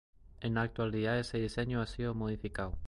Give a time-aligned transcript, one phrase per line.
[0.39, 2.73] En la actualidad, ese diseño ha sido modificado.